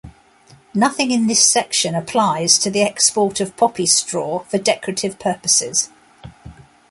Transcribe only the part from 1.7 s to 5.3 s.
applies to the export of poppy straw for decorative